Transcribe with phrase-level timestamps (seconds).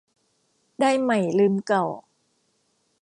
[0.79, 1.85] ได้ใหม่ลืมเก่า